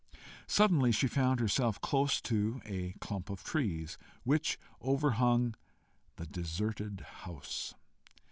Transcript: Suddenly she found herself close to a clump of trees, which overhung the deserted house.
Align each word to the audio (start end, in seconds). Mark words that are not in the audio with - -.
Suddenly 0.47 0.91
she 0.91 1.05
found 1.05 1.39
herself 1.39 1.79
close 1.79 2.19
to 2.21 2.59
a 2.65 2.93
clump 3.01 3.29
of 3.29 3.43
trees, 3.43 3.99
which 4.23 4.57
overhung 4.81 5.53
the 6.15 6.25
deserted 6.25 7.01
house. 7.01 7.75